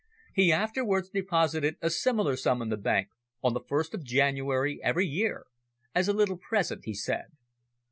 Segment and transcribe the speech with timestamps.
[0.33, 3.09] He afterwards deposited a similar sum in the bank,
[3.43, 5.45] on the first of January every year
[5.93, 7.25] as a little present, he said."